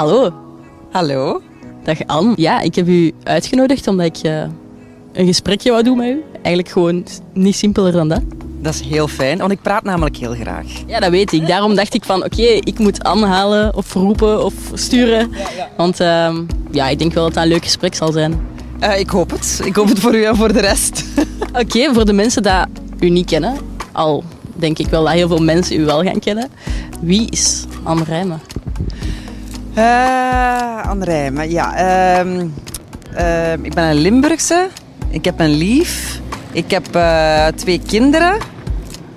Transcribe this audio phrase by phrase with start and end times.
[0.00, 0.32] Hallo.
[0.90, 1.42] Hallo.
[1.84, 2.32] Dag Anne.
[2.36, 4.42] Ja, ik heb u uitgenodigd omdat ik uh,
[5.12, 6.24] een gesprekje wou doen met u.
[6.32, 8.20] Eigenlijk gewoon niet simpeler dan dat.
[8.60, 10.66] Dat is heel fijn, want ik praat namelijk heel graag.
[10.86, 11.46] Ja, dat weet ik.
[11.46, 15.30] Daarom dacht ik van, oké, ik moet Anne halen of roepen of sturen.
[15.76, 16.36] Want uh,
[16.70, 18.46] ja, ik denk wel dat dat een leuk gesprek zal zijn.
[18.82, 19.60] Uh, ik hoop het.
[19.64, 21.04] Ik hoop het voor u en voor de rest.
[21.62, 23.56] oké, voor de mensen die u niet kennen,
[23.92, 26.50] al denk ik wel dat heel veel mensen u wel gaan kennen.
[27.00, 28.40] Wie is Anne Rijmen?
[29.76, 32.24] Uh, Anne Rijmen, ja.
[32.24, 32.42] Uh,
[33.14, 34.68] uh, ik ben een Limburgse.
[35.10, 36.20] Ik heb een lief.
[36.52, 38.38] Ik heb uh, twee kinderen.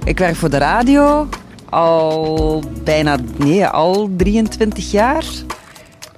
[0.04, 1.28] Ik werk voor de radio.
[1.70, 5.24] Al bijna, nee, al 23 jaar.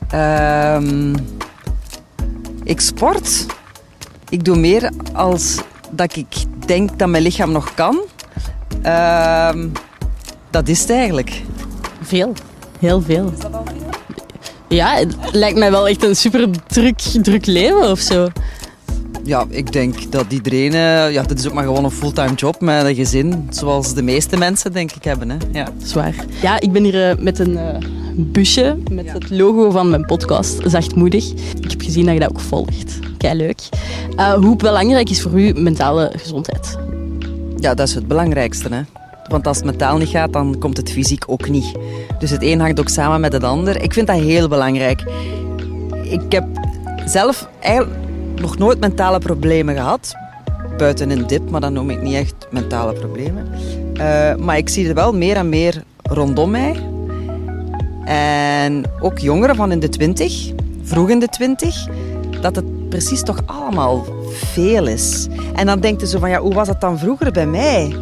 [0.10, 1.16] Ehm,
[2.64, 3.46] ik sport.
[4.30, 5.62] Ik doe meer als
[5.92, 8.00] dat ik denk dat mijn lichaam nog kan.
[8.82, 9.68] Ehm,
[10.50, 11.42] dat is het eigenlijk.
[12.02, 12.34] Veel.
[12.80, 13.34] Heel veel.
[14.68, 18.28] Ja, het lijkt mij wel echt een super druk, druk leven of zo.
[19.24, 20.74] Ja, ik denk dat iedereen...
[20.74, 23.48] Uh, ja, dit is ook maar gewoon een fulltime job met een gezin.
[23.50, 25.30] Zoals de meeste mensen, denk ik, hebben.
[25.30, 25.38] Hè.
[25.52, 25.68] Ja.
[25.84, 26.16] Zwaar.
[26.42, 27.78] Ja, ik ben hier uh, met een uh,
[28.16, 31.32] busje met het logo van mijn podcast, Zachtmoedig.
[31.62, 33.00] Ik heb gezien dat je dat ook volgt.
[33.18, 33.70] Kei leuk.
[34.40, 36.78] hoe belangrijk is voor u mentale gezondheid?
[37.60, 38.70] Ja, dat is het belangrijkste.
[38.72, 38.82] Hè.
[39.28, 41.72] Want als het mentaal niet gaat, dan komt het fysiek ook niet.
[42.20, 43.82] Dus het een hangt ook samen met het ander.
[43.82, 45.04] Ik vind dat heel belangrijk.
[46.04, 46.46] Ik heb
[47.06, 47.98] zelf eigenlijk
[48.36, 50.16] nog nooit mentale problemen gehad.
[50.78, 53.48] Buiten een dip, maar dan noem ik niet echt mentale problemen.
[53.94, 56.76] Uh, maar ik zie er wel meer en meer rondom mij.
[58.06, 60.52] En ook jongeren van in de twintig,
[60.84, 61.88] vroeg in de twintig,
[62.42, 65.28] dat het precies toch allemaal veel is.
[65.54, 67.96] En dan denkt je zo van, ja, hoe was dat dan vroeger bij mij?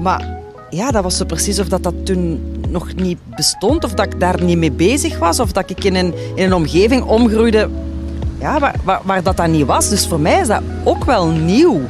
[0.00, 0.38] Maar
[0.70, 4.20] ja, dat was zo precies of dat, dat toen nog niet bestond, of dat ik
[4.20, 7.68] daar niet mee bezig was, of dat ik in een, in een omgeving omgroeide
[8.40, 9.88] ja, waar, waar, dat niet was.
[9.88, 11.80] Dus voor mij is dat ook wel nieuw.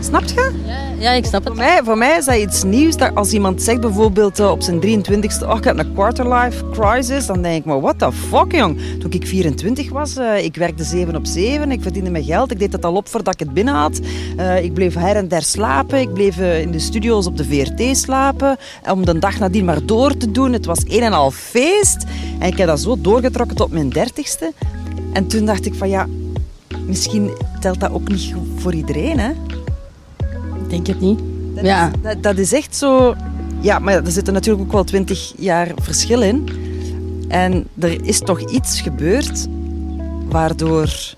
[0.00, 0.52] Snap je?
[0.66, 1.52] Ja, ja ik snap het.
[1.52, 2.96] Voor mij, voor mij is dat iets nieuws.
[2.96, 7.26] Dat als iemand zegt bijvoorbeeld uh, op zijn 23ste, oh, ik heb een quarterlife crisis,
[7.26, 8.80] dan denk ik, maar what the fuck, jong.
[9.00, 12.58] Toen ik 24 was, uh, ik werkte 7 op 7, ik verdiende mijn geld, ik
[12.58, 14.00] deed het al op voordat ik het binnen had.
[14.36, 17.96] Uh, ik bleef her en der slapen, ik bleef in de studio's op de VRT
[17.96, 18.56] slapen,
[18.90, 20.52] om de dag nadien maar door te doen.
[20.52, 22.04] Het was een en al feest.
[22.38, 24.66] En ik heb dat zo doorgetrokken tot mijn 30ste.
[25.12, 26.06] En toen dacht ik van ja,
[26.86, 29.32] misschien telt dat ook niet voor iedereen, hè?
[30.68, 31.20] Ik denk het niet.
[31.54, 31.86] Dat ja.
[31.86, 33.14] Is, dat, dat, is echt zo...
[33.60, 36.48] Ja, maar er zitten natuurlijk ook wel twintig jaar verschil in.
[37.28, 39.46] En er is toch iets gebeurd
[40.28, 41.14] waardoor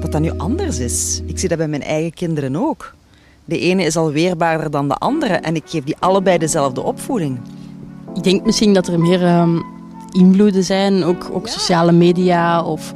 [0.00, 1.20] dat dat nu anders is.
[1.26, 2.94] Ik zie dat bij mijn eigen kinderen ook.
[3.44, 7.38] De ene is al weerbaarder dan de andere en ik geef die allebei dezelfde opvoeding.
[8.14, 9.64] Ik denk misschien dat er meer um,
[10.12, 12.92] invloeden zijn, ook, ook sociale media of...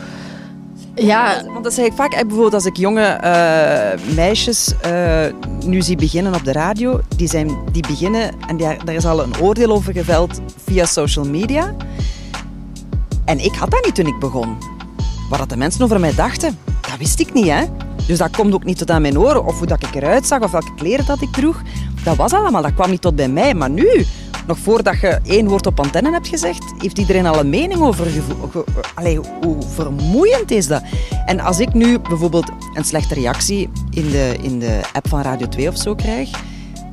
[0.98, 1.42] Ja.
[1.46, 2.10] Want dat zeg ik vaak.
[2.10, 5.24] Bijvoorbeeld als ik jonge uh, meisjes uh,
[5.64, 9.22] nu zie beginnen op de radio, die, zijn, die beginnen, en daar, daar is al
[9.22, 11.74] een oordeel over geveld via social media.
[13.24, 14.56] En ik had dat niet toen ik begon.
[15.30, 17.48] Wat de mensen over mij dachten, dat wist ik niet.
[17.48, 17.64] Hè?
[18.06, 19.44] Dus dat komt ook niet tot aan mijn oren.
[19.44, 21.62] Of hoe dat ik eruit zag, of welke kleren dat ik droeg.
[22.04, 23.54] Dat was allemaal, dat kwam niet tot bij mij.
[23.54, 24.04] Maar nu,
[24.48, 28.06] nog voordat je één woord op antenne hebt gezegd, heeft iedereen al een mening over.
[28.94, 30.82] Allee, hoe vermoeiend is dat?
[31.26, 35.48] En als ik nu bijvoorbeeld een slechte reactie in de, in de app van Radio
[35.48, 36.30] 2 of zo krijg,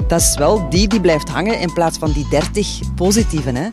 [0.07, 3.51] dat is wel die die blijft hangen in plaats van die 30 positieve.
[3.51, 3.67] Hè?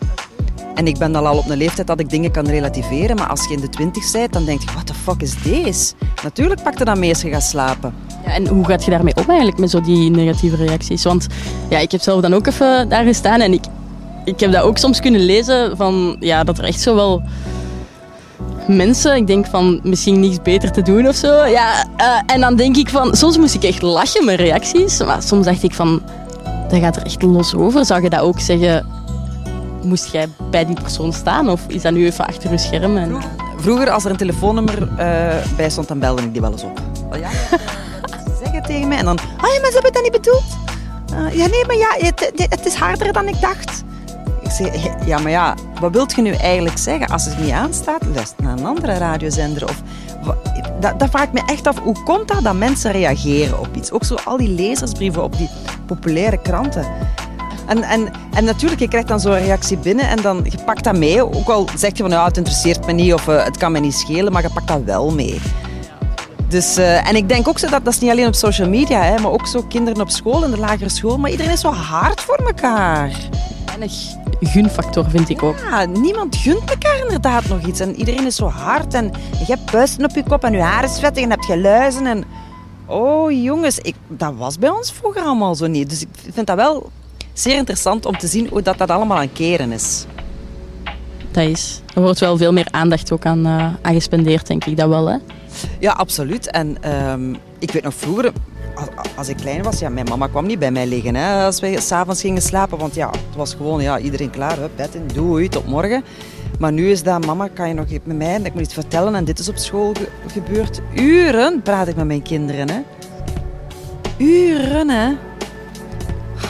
[0.75, 3.55] En ik ben al op een leeftijd dat ik dingen kan relativeren, maar als je
[3.55, 5.95] in de 20 bent, dan denk je, what the fuck is deze?
[6.23, 7.95] Natuurlijk pak je dan mee als je gaat slapen.
[8.25, 11.05] Ja, en hoe gaat je daarmee om eigenlijk, met zo die negatieve reacties?
[11.05, 11.27] Want
[11.69, 13.65] ja, ik heb zelf dan ook even daar gestaan en ik,
[14.25, 17.23] ik heb dat ook soms kunnen lezen van, ja, dat er echt zo wel
[18.67, 21.45] mensen, ik denk van misschien niets beter te doen of zo.
[21.45, 25.23] Ja, uh, en dan denk ik van, soms moest ik echt lachen met reacties, maar
[25.23, 26.03] soms dacht ik van,
[26.69, 27.85] dat gaat er echt los over.
[27.85, 28.87] Zou je dat ook zeggen,
[29.83, 32.97] moest jij bij die persoon staan of is dat nu even achter je scherm?
[32.97, 33.17] En...
[33.57, 34.97] Vroeger, als er een telefoonnummer uh,
[35.57, 36.81] bij stond, dan belde ik die wel eens op.
[37.13, 37.19] Oh,
[38.81, 40.45] en dan, ah ja, maar ze hebben dat niet bedoeld.
[41.13, 43.83] Uh, ja, nee, maar ja, het, het is harder dan ik dacht.
[44.43, 47.07] Ik zeg, ja, maar ja, wat wilt je nu eigenlijk zeggen?
[47.07, 49.65] Als het niet aanstaat, luister naar een andere radiozender.
[49.65, 49.83] Of,
[50.81, 51.79] dat, dat vraag ik me echt af.
[51.79, 53.91] Hoe komt dat dat mensen reageren op iets?
[53.91, 55.49] Ook zo al die lezersbrieven op die
[55.87, 56.87] populaire kranten.
[57.67, 60.97] En, en, en natuurlijk, je krijgt dan zo'n reactie binnen en dan je pakt dat
[60.97, 61.35] mee.
[61.35, 63.81] Ook al zeg je van, ja, het interesseert me niet of uh, het kan me
[63.81, 65.41] niet schelen, maar je pakt dat wel mee.
[66.53, 69.03] Dus, uh, en ik denk ook zo dat, dat is niet alleen op social media,
[69.03, 71.19] hè, maar ook zo kinderen op school, in de lagere school.
[71.19, 73.11] Maar iedereen is zo hard voor elkaar.
[73.67, 73.93] weinig
[74.41, 75.59] gunfactor, vind ik ook.
[75.59, 77.81] Ja, niemand gunt elkaar inderdaad nog iets.
[77.81, 80.85] En iedereen is zo hard en je hebt puisten op je kop en je haar
[80.85, 82.07] is vettig en je hebt geluizen.
[82.07, 82.25] En...
[82.87, 85.91] Oh jongens, ik, dat was bij ons vroeger allemaal zo niet.
[85.91, 86.91] Dus ik vind dat wel
[87.33, 90.05] zeer interessant om te zien hoe dat, dat allemaal aan keren is.
[91.31, 91.81] Dat is.
[91.95, 95.07] Er wordt wel veel meer aandacht ook aan, uh, aan gespendeerd, denk ik dat wel.
[95.07, 95.17] Hè?
[95.79, 96.51] Ja, absoluut.
[96.51, 96.77] En
[97.11, 98.33] um, ik weet nog vroeger,
[99.17, 101.81] als, ik klein was, ja, mijn mama kwam niet bij mij liggen hè, als wij
[101.81, 102.79] s'avonds gingen slapen.
[102.79, 106.05] Want ja, het was gewoon ja, iedereen klaar, hè, bed in, doei, tot morgen.
[106.59, 108.41] Maar nu is dat, mama, kan je nog met mij?
[108.43, 110.81] Ik moet iets vertellen en dit is op school ge gebeurd.
[110.95, 112.71] Uren praat ik met mijn kinderen.
[112.71, 112.81] Hè.
[114.17, 115.13] Uren, hè.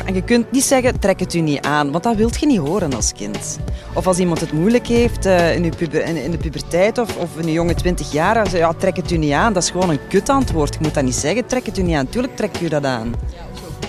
[0.04, 2.58] En je kunt niet zeggen, trek het u niet aan, want dat wilt je niet
[2.58, 3.58] horen als kind.
[3.94, 7.36] Of als iemand het moeilijk heeft uh, in, puber, in, in, de puberteit of, of
[7.36, 9.52] een jonge 20 jaar, ja, trek het u niet aan.
[9.52, 10.74] Dat is gewoon een kutantwoord.
[10.74, 12.08] Je moet dat niet zeggen, trek het u niet aan.
[12.08, 13.14] Tuurlijk trek je dat aan.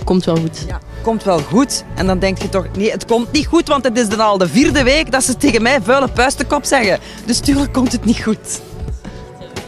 [0.04, 0.64] Komt wel goed.
[0.68, 1.84] Ja, komt wel goed.
[1.96, 4.38] En dan denk je toch, nee, het komt niet goed, want het is dan al
[4.38, 7.00] de vierde week dat ze tegen mij vuile puistenkop zeggen.
[7.26, 8.62] Dus tuurlijk komt het niet goed.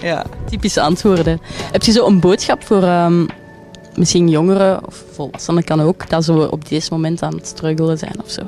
[0.02, 0.26] Ja.
[0.50, 1.42] Typische antwoorden.
[1.72, 3.28] Heb je zo een boodschap voor um,
[3.98, 8.16] misschien jongeren of volwassenen kan ook, dat ze op deze moment aan het struggelen zijn
[8.24, 8.42] of zo?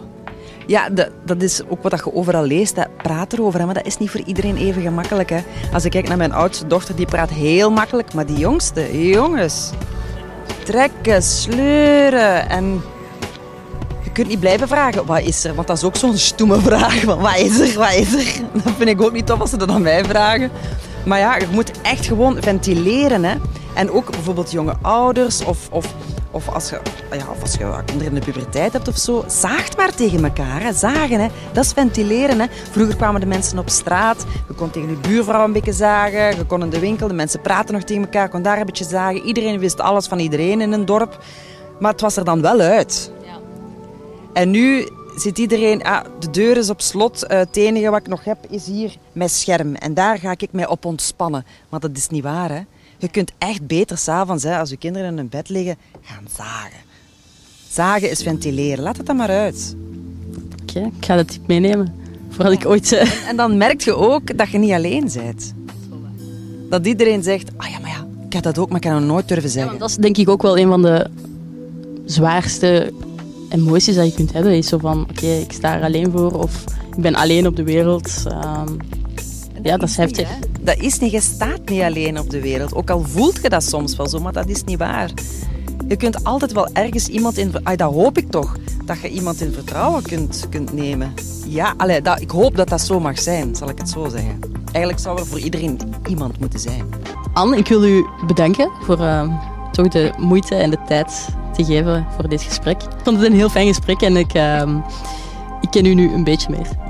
[0.67, 0.89] Ja,
[1.25, 2.75] dat is ook wat je overal leest.
[2.75, 2.83] Hè.
[2.97, 5.29] Praat erover, hè, maar dat is niet voor iedereen even gemakkelijk.
[5.29, 5.39] Hè.
[5.73, 8.13] Als ik kijk naar mijn oudste dochter, die praat heel makkelijk.
[8.13, 9.71] Maar die jongste, jongens,
[10.63, 12.49] trekken, sleuren.
[12.49, 12.81] En
[14.03, 15.55] je kunt niet blijven vragen, wat is er?
[15.55, 17.03] Want dat is ook zo'n stoeme vraag.
[17.03, 18.41] Wat is er, wat is er?
[18.63, 20.51] Dat vind ik ook niet tof als ze dat aan mij vragen.
[21.07, 23.23] Maar ja, je moet echt gewoon ventileren.
[23.23, 23.35] Hè.
[23.73, 25.93] En ook bijvoorbeeld jonge ouders of, of,
[26.31, 26.79] of, als, je,
[27.11, 29.23] ja, of als je kinderen in de puberteit hebt of zo.
[29.27, 30.61] Zaagt maar tegen elkaar.
[30.61, 30.73] Hè.
[30.73, 31.27] Zagen, hè.
[31.51, 32.39] dat is ventileren.
[32.39, 32.45] Hè.
[32.71, 34.25] Vroeger kwamen de mensen op straat.
[34.47, 36.35] Je kon tegen je buurvrouw een beetje zagen.
[36.35, 38.29] Je kon in de winkel, de mensen praten nog tegen elkaar.
[38.29, 39.21] kon daar een beetje zagen.
[39.21, 41.23] Iedereen wist alles van iedereen in een dorp.
[41.79, 43.11] Maar het was er dan wel uit.
[43.23, 43.39] Ja.
[44.33, 44.87] En nu
[45.21, 47.23] zit iedereen, ah, de deur is op slot.
[47.23, 49.75] Uh, het enige wat ik nog heb is hier mijn scherm.
[49.75, 51.45] En daar ga ik mij op ontspannen.
[51.69, 52.61] Maar dat is niet waar, hè.
[52.97, 56.79] Je kunt echt beter s'avonds, als je kinderen in hun bed liggen, gaan zagen.
[57.69, 58.83] Zagen is ventileren.
[58.83, 59.75] Laat het dan maar uit.
[60.61, 61.93] Oké, ik ga dat tip meenemen.
[62.29, 62.91] Vooral ik ooit...
[62.91, 65.53] En, en, dan merk je ook dat je niet alleen bent.
[66.69, 69.05] Dat iedereen zegt, ah ja, maar ja, ik heb dat ook, maar ik kan het
[69.05, 69.73] nooit durven zeggen.
[69.73, 71.09] Ja, dat is denk ik ook wel een van de
[72.05, 72.93] zwaarste
[73.49, 74.57] emoties dat je kunt hebben.
[74.57, 76.63] Is zo van, oké, ik sta er alleen voor of
[76.95, 78.23] ik ben alleen op de wereld.
[78.27, 78.77] Um,
[79.63, 80.29] ja, dat is heftig.
[80.61, 82.75] dat is niet, je staat niet alleen op de wereld.
[82.75, 85.11] Ook al voelt je dat soms wel zo, maar dat is niet waar.
[85.87, 87.51] Je kunt altijd wel ergens iemand in...
[87.63, 91.13] Ay, dat hoop ik toch, dat je iemand in vertrouwen kunt, kunt nemen.
[91.47, 94.39] Ja, allee, dat, ik hoop dat dat zo mag zijn, zal ik het zo zeggen.
[94.71, 95.79] Eigenlijk zou er voor iedereen
[96.09, 96.83] iemand moeten zijn.
[97.33, 99.33] Anne, ik wil u bedanken voor uh,
[99.77, 102.83] toch de moeite en de tijd te geven voor dit gesprek.
[102.83, 104.61] Ik vond het een heel fijn gesprek en ik, uh,
[105.61, 106.85] ik ken u nu een beetje meer.